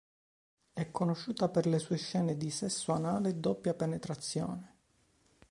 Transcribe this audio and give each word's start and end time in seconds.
È 0.73 0.89
conosciuta 0.89 1.49
per 1.49 1.67
le 1.67 1.77
sue 1.77 1.97
scene 1.97 2.35
di 2.35 2.49
sesso 2.49 2.91
anale, 2.91 3.39
doppia 3.39 3.75
penetrazione. 3.75 4.75